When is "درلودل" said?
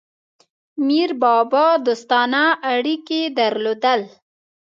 3.37-4.01